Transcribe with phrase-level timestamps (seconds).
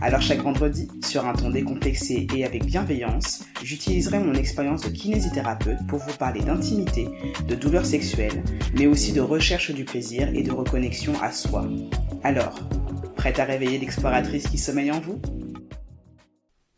[0.00, 5.86] Alors chaque vendredi, sur un ton décomplexé et avec bienveillance, j'utiliserai mon expérience de kinésithérapeute
[5.88, 7.08] pour vous parler d'intimité,
[7.48, 8.44] de douleurs sexuelles,
[8.74, 11.68] mais aussi de recherche du plaisir et de reconnexion à soi.
[12.22, 12.60] Alors,
[13.16, 15.20] prête à réveiller l'exploratrice qui sommeille en vous?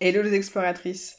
[0.01, 1.19] Hello les exploratrices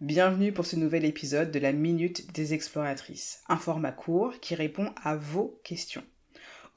[0.00, 4.92] Bienvenue pour ce nouvel épisode de la Minute des Exploratrices, un format court qui répond
[5.02, 6.04] à vos questions.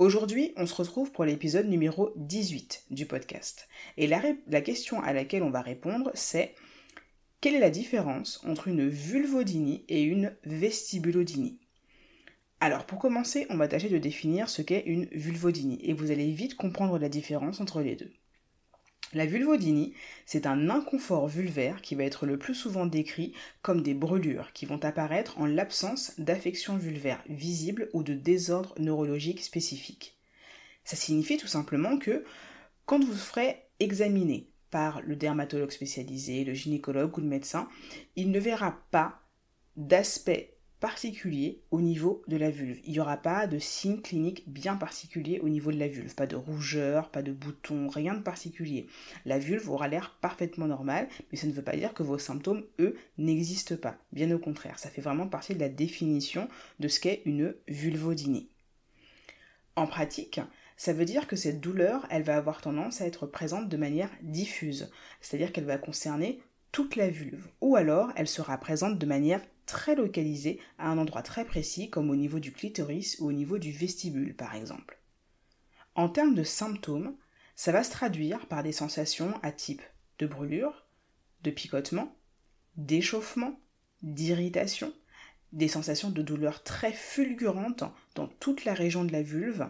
[0.01, 3.67] Aujourd'hui, on se retrouve pour l'épisode numéro 18 du podcast.
[3.97, 4.19] Et la,
[4.61, 6.55] question à laquelle on va répondre, c'est
[7.39, 11.59] quelle est la différence entre une vulvodynie et une vestibulodynie?
[12.59, 16.31] Alors, pour commencer, on va tâcher de définir ce qu'est une vulvodynie, et vous allez
[16.31, 18.11] vite comprendre la différence entre les deux.
[19.13, 19.93] La vulvodynie,
[20.25, 24.65] c'est un inconfort vulvaire qui va être le plus souvent décrit comme des brûlures qui
[24.65, 30.17] vont apparaître en l'absence d'affection vulvaire visible ou de désordre neurologique spécifique.
[30.85, 32.23] Ça signifie tout simplement que
[32.85, 37.67] quand vous ferez examiner par le dermatologue spécialisé, le gynécologue ou le médecin,
[38.15, 39.21] il ne verra pas
[39.75, 42.79] d'aspect particulier au niveau de la vulve.
[42.83, 46.15] Il n'y aura pas de signe clinique bien particulier au niveau de la vulve.
[46.15, 48.87] Pas de rougeur, pas de boutons, rien de particulier.
[49.25, 52.65] La vulve aura l'air parfaitement normale, mais ça ne veut pas dire que vos symptômes,
[52.79, 53.95] eux, n'existent pas.
[54.11, 58.49] Bien au contraire, ça fait vraiment partie de la définition de ce qu'est une vulvodynie.
[59.75, 60.41] En pratique,
[60.77, 64.09] ça veut dire que cette douleur, elle va avoir tendance à être présente de manière
[64.23, 64.89] diffuse,
[65.21, 69.41] c'est-à-dire qu'elle va concerner toute la vulve, ou alors elle sera présente de manière
[69.71, 73.57] très localisée à un endroit très précis comme au niveau du clitoris ou au niveau
[73.57, 74.99] du vestibule par exemple.
[75.95, 77.15] En termes de symptômes,
[77.55, 79.81] ça va se traduire par des sensations à type
[80.19, 80.85] de brûlure,
[81.43, 82.15] de picotement,
[82.75, 83.59] d'échauffement,
[84.03, 84.93] d'irritation,
[85.53, 87.83] des sensations de douleur très fulgurantes
[88.15, 89.69] dans toute la région de la vulve,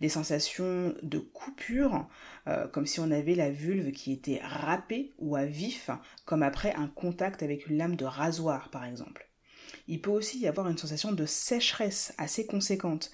[0.00, 2.08] des sensations de coupure,
[2.46, 5.90] euh, comme si on avait la vulve qui était râpée ou à vif,
[6.24, 9.31] comme après un contact avec une lame de rasoir par exemple.
[9.88, 13.10] Il peut aussi y avoir une sensation de sécheresse assez conséquente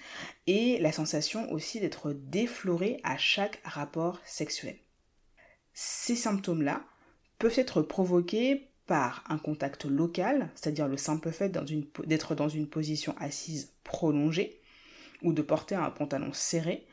[0.46, 4.76] et la sensation aussi d'être défloré à chaque rapport sexuel.
[5.72, 6.84] Ces symptômes-là
[7.38, 13.14] peuvent être provoqués par un contact local, c'est-à-dire le simple fait d'être dans une position
[13.19, 14.60] assise prolongée,
[15.22, 16.86] ou de porter un pantalon serré,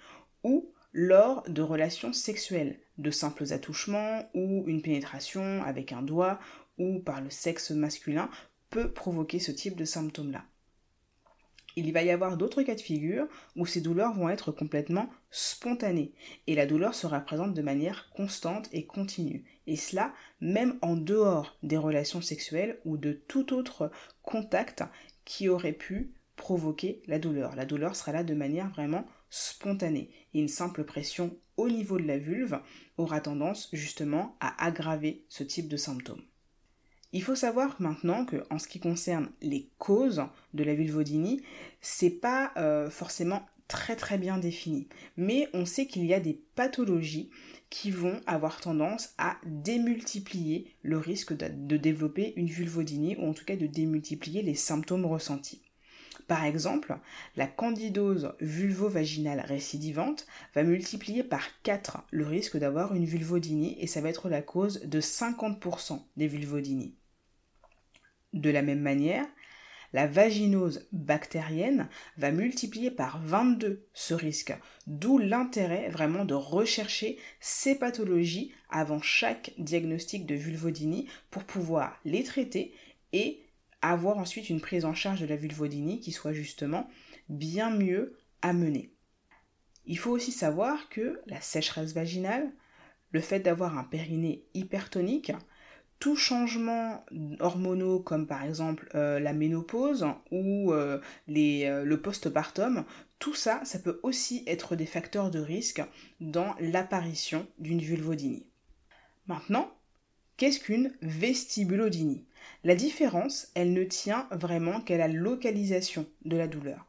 [0.43, 6.39] ou lors de relations sexuelles, de simples attouchements ou une pénétration avec un doigt
[6.77, 8.29] ou par le sexe masculin
[8.69, 10.45] peut provoquer ce type de symptômes-là.
[11.77, 13.27] Il va y avoir d'autres cas de figure
[13.57, 16.13] où ces douleurs vont être complètement spontanées
[16.47, 19.43] et la douleur sera présente de manière constante et continue.
[19.67, 24.83] Et cela même en dehors des relations sexuelles ou de tout autre contact
[25.25, 27.55] qui aurait pu provoquer la douleur.
[27.55, 32.05] La douleur sera là de manière vraiment spontanée et une simple pression au niveau de
[32.05, 32.61] la vulve
[32.97, 36.23] aura tendance justement à aggraver ce type de symptômes.
[37.15, 41.41] Il faut savoir maintenant que en ce qui concerne les causes de la vulvodynie,
[41.79, 46.37] c'est pas euh, forcément très très bien défini, mais on sait qu'il y a des
[46.55, 47.29] pathologies
[47.69, 53.45] qui vont avoir tendance à démultiplier le risque de développer une vulvodynie ou en tout
[53.45, 55.61] cas de démultiplier les symptômes ressentis.
[56.27, 56.97] Par exemple,
[57.37, 64.01] la candidose vulvovaginale récidivante va multiplier par 4 le risque d'avoir une vulvodynie et ça
[64.01, 66.93] va être la cause de 50% des vulvodynies.
[68.35, 69.25] De la même manière,
[69.93, 71.87] la vaginose bactérienne
[72.17, 74.53] va multiplier par 22 ce risque,
[74.87, 82.23] d'où l'intérêt vraiment de rechercher ces pathologies avant chaque diagnostic de vulvodynie pour pouvoir les
[82.23, 82.73] traiter
[83.13, 83.41] et
[83.81, 86.89] avoir ensuite une prise en charge de la vulvodynie qui soit justement
[87.29, 88.91] bien mieux amenée.
[89.85, 92.51] Il faut aussi savoir que la sécheresse vaginale,
[93.11, 95.31] le fait d'avoir un périnée hypertonique,
[95.99, 97.05] tout changement
[97.39, 100.99] hormonaux comme par exemple euh, la ménopause ou euh,
[101.29, 102.85] euh, le postpartum,
[103.19, 105.81] tout ça, ça peut aussi être des facteurs de risque
[106.19, 108.45] dans l'apparition d'une vulvodynie.
[109.27, 109.71] Maintenant,
[110.37, 112.25] qu'est-ce qu'une vestibulodynie
[112.63, 116.85] la différence, elle ne tient vraiment qu'à la localisation de la douleur.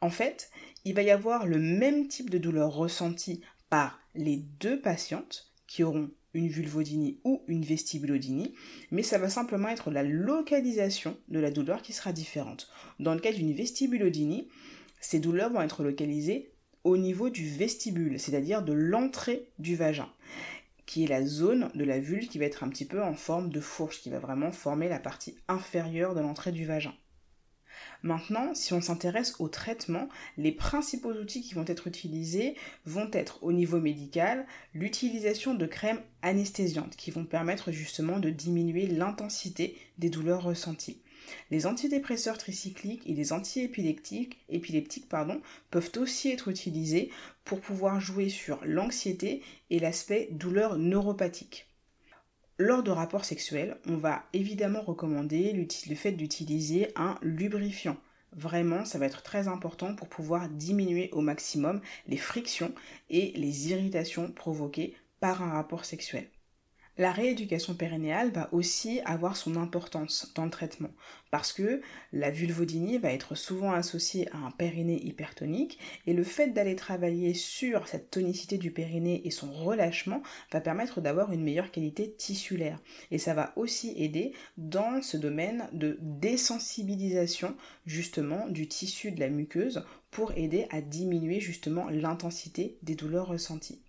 [0.00, 0.50] En fait,
[0.84, 5.82] il va y avoir le même type de douleur ressentie par les deux patientes qui
[5.82, 8.54] auront une vulvodynie ou une vestibulodynie,
[8.90, 12.68] mais ça va simplement être la localisation de la douleur qui sera différente.
[13.00, 14.48] Dans le cas d'une vestibulodynie,
[15.00, 16.50] ces douleurs vont être localisées
[16.82, 20.08] au niveau du vestibule, c'est-à-dire de l'entrée du vagin,
[20.86, 23.50] qui est la zone de la vulve qui va être un petit peu en forme
[23.50, 26.94] de fourche, qui va vraiment former la partie inférieure de l'entrée du vagin.
[28.04, 32.54] Maintenant, si on s'intéresse au traitement, les principaux outils qui vont être utilisés
[32.84, 38.86] vont être au niveau médical l'utilisation de crèmes anesthésiantes qui vont permettre justement de diminuer
[38.86, 41.00] l'intensité des douleurs ressenties.
[41.50, 44.36] Les antidépresseurs tricycliques et les antiépileptiques
[45.70, 47.10] peuvent aussi être utilisés
[47.46, 51.73] pour pouvoir jouer sur l'anxiété et l'aspect douleur neuropathique.
[52.58, 57.96] Lors de rapports sexuels, on va évidemment recommander le fait d'utiliser un lubrifiant.
[58.30, 62.72] Vraiment, ça va être très important pour pouvoir diminuer au maximum les frictions
[63.10, 66.28] et les irritations provoquées par un rapport sexuel.
[66.96, 70.92] La rééducation périnéale va aussi avoir son importance dans le traitement
[71.32, 71.80] parce que
[72.12, 77.34] la vulvodynie va être souvent associée à un périnée hypertonique et le fait d'aller travailler
[77.34, 82.78] sur cette tonicité du périnée et son relâchement va permettre d'avoir une meilleure qualité tissulaire
[83.10, 87.56] et ça va aussi aider dans ce domaine de désensibilisation
[87.86, 93.82] justement du tissu de la muqueuse pour aider à diminuer justement l'intensité des douleurs ressenties.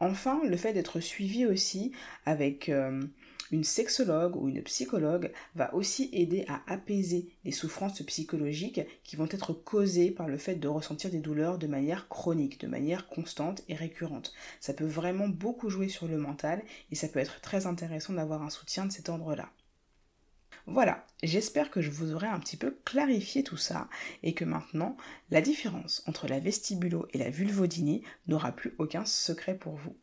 [0.00, 1.92] Enfin, le fait d'être suivi aussi
[2.24, 3.02] avec euh,
[3.50, 9.28] une sexologue ou une psychologue va aussi aider à apaiser les souffrances psychologiques qui vont
[9.30, 13.62] être causées par le fait de ressentir des douleurs de manière chronique, de manière constante
[13.68, 14.32] et récurrente.
[14.60, 18.42] Ça peut vraiment beaucoup jouer sur le mental et ça peut être très intéressant d'avoir
[18.42, 19.50] un soutien de cet ordre-là.
[20.66, 23.88] Voilà, j'espère que je vous aurai un petit peu clarifié tout ça
[24.22, 24.96] et que maintenant
[25.30, 29.96] la différence entre la vestibulo et la vulvodynie n'aura plus aucun secret pour vous.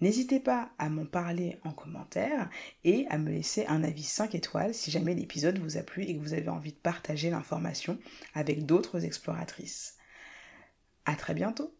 [0.00, 2.48] N'hésitez pas à m'en parler en commentaire
[2.84, 6.16] et à me laisser un avis 5 étoiles si jamais l'épisode vous a plu et
[6.16, 7.98] que vous avez envie de partager l'information
[8.34, 9.96] avec d'autres exploratrices.
[11.04, 11.74] À très bientôt!